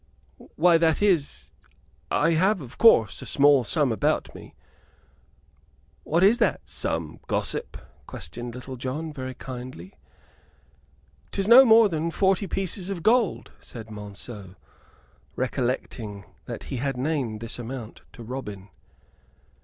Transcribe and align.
"Why 0.55 0.79
that 0.79 1.03
is 1.03 1.53
I 2.09 2.31
have, 2.31 2.59
of 2.59 2.79
course, 2.79 3.21
a 3.21 3.27
small 3.27 3.63
sum 3.63 3.91
about 3.91 4.33
me." 4.33 4.55
"What 6.03 6.23
is 6.23 6.39
that 6.39 6.67
sum, 6.67 7.19
gossip?" 7.27 7.77
questioned 8.07 8.55
Little 8.55 8.77
John, 8.77 9.13
very 9.13 9.35
kindly. 9.35 9.93
"'Tis 11.31 11.47
no 11.47 11.63
more 11.65 11.87
than 11.87 12.09
forty 12.09 12.47
pieces 12.47 12.89
of 12.89 13.03
gold," 13.03 13.51
said 13.59 13.89
Monceux, 13.91 14.55
recollecting 15.35 16.25
that 16.45 16.63
he 16.73 16.77
had 16.77 16.97
named 16.97 17.39
this 17.39 17.59
amount 17.59 18.01
to 18.13 18.23
Robin. 18.23 18.69